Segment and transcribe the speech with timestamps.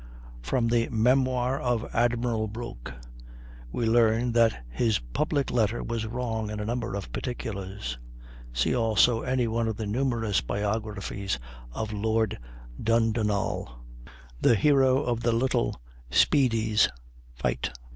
[0.41, 2.91] From the "Memoir of Admiral Broke"
[3.71, 7.99] we learn that his public letter was wrong in a number of particulars.
[8.51, 11.37] See also any one of the numerous biographies
[11.71, 12.39] of Lord
[12.81, 13.69] Dundonald,
[14.41, 15.79] the hero of the little
[16.09, 16.89] Speedy's
[17.35, 17.69] fight.